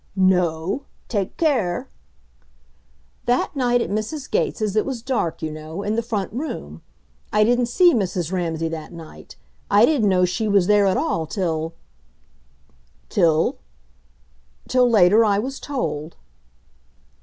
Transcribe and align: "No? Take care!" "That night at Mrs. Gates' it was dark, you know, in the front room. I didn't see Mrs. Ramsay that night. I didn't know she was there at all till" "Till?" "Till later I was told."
"No? 0.15 0.85
Take 1.09 1.37
care!" 1.37 1.87
"That 3.27 3.55
night 3.55 3.81
at 3.81 3.91
Mrs. 3.91 4.31
Gates' 4.31 4.75
it 4.75 4.83
was 4.83 5.03
dark, 5.03 5.43
you 5.43 5.51
know, 5.51 5.83
in 5.83 5.95
the 5.95 6.01
front 6.01 6.33
room. 6.33 6.81
I 7.31 7.43
didn't 7.43 7.67
see 7.67 7.93
Mrs. 7.93 8.31
Ramsay 8.31 8.67
that 8.69 8.93
night. 8.93 9.35
I 9.69 9.85
didn't 9.85 10.09
know 10.09 10.25
she 10.25 10.47
was 10.47 10.65
there 10.65 10.87
at 10.87 10.97
all 10.97 11.27
till" 11.27 11.75
"Till?" 13.09 13.59
"Till 14.67 14.89
later 14.89 15.23
I 15.23 15.37
was 15.37 15.59
told." 15.59 16.15